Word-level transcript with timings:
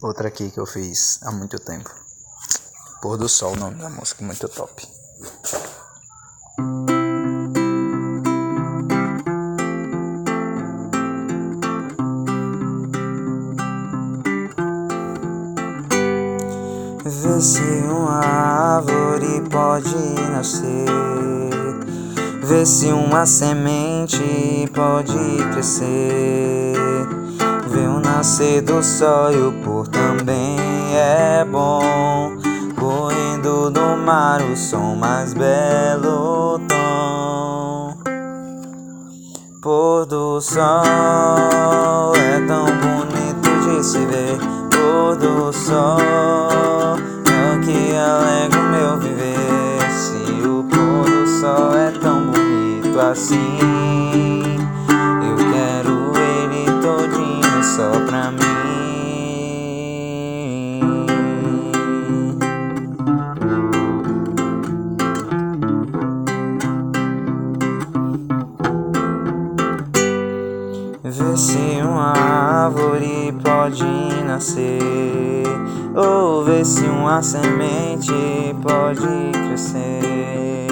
Outra 0.00 0.28
aqui 0.28 0.48
que 0.48 0.60
eu 0.60 0.66
fiz 0.66 1.18
há 1.24 1.32
muito 1.32 1.58
tempo. 1.58 1.90
Pôr 3.02 3.16
do 3.16 3.28
Sol, 3.28 3.54
o 3.54 3.56
nome 3.56 3.82
da 3.82 3.90
música, 3.90 4.24
muito 4.24 4.48
top. 4.48 4.86
Vê 17.04 17.40
se 17.40 17.60
uma 17.60 18.20
árvore 18.24 19.48
pode 19.50 19.96
nascer. 20.30 20.86
Vê 22.44 22.64
se 22.64 22.86
uma 22.92 23.26
semente 23.26 24.70
pode 24.72 25.18
crescer. 25.52 26.68
Nascer 28.18 28.62
do 28.62 28.82
sol 28.82 29.30
e 29.30 29.40
o 29.40 29.52
pôr 29.62 29.86
também 29.86 30.56
é 30.92 31.44
bom. 31.44 32.36
Correndo 32.76 33.70
do 33.70 33.96
mar 33.96 34.42
o 34.42 34.56
som 34.56 34.96
mais 34.96 35.32
belo 35.34 36.58
tom. 36.66 37.96
Pôr 39.62 40.04
do 40.06 40.40
sol 40.40 42.12
é 42.16 42.44
tão 42.44 42.64
bonito 42.64 43.50
de 43.64 43.86
se 43.86 44.04
ver. 44.06 44.36
Pôr 44.68 45.14
do 45.14 45.52
sol 45.52 46.00
é 47.24 47.54
o 47.54 47.60
que 47.60 47.94
alegra 47.94 48.60
o 48.60 48.64
meu 48.64 48.98
viver. 48.98 49.92
Se 49.92 50.44
o 50.44 50.64
pôr 50.64 51.08
do 51.08 51.24
sol 51.24 51.72
é 51.72 51.92
tão 51.92 52.26
bonito 52.26 52.98
assim, 52.98 54.07
Vê 71.10 71.36
se 71.38 71.80
uma 71.82 72.12
árvore 72.12 73.32
pode 73.42 73.82
nascer, 74.26 75.46
ou 75.96 76.44
vê 76.44 76.62
se 76.62 76.84
uma 76.84 77.22
semente 77.22 78.12
pode 78.62 79.32
crescer. 79.32 80.66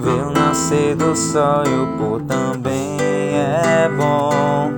Vê 0.00 0.10
o 0.10 0.30
nascer 0.30 0.96
do 0.96 1.14
sol 1.14 1.62
e 1.66 1.74
o 1.74 1.98
pôr 1.98 2.22
também 2.22 2.98
é 3.34 3.86
bom. 3.94 4.70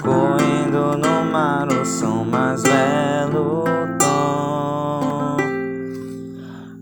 Correndo 0.00 0.96
no 0.98 1.32
mar 1.32 1.66
o 1.72 1.84
som 1.84 2.24
mais 2.24 2.62
belo 2.62 3.64
tom. 3.98 5.36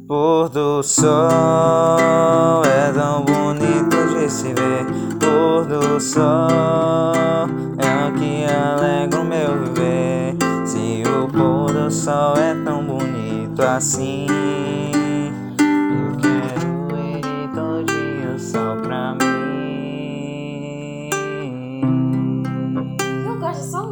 Pôr 0.06 0.50
do 0.50 0.82
sol 0.82 2.09
Do 5.80 5.98
sol 5.98 7.48
é 7.78 8.08
o 8.08 8.12
que 8.12 8.44
alegra 8.44 9.18
o 9.18 9.24
meu 9.24 9.64
viver. 9.64 10.36
Se 10.66 11.02
o 11.08 11.26
pôr 11.26 11.72
do 11.72 11.90
sol 11.90 12.36
é 12.36 12.54
tão 12.62 12.84
bonito 12.84 13.62
assim. 13.62 14.26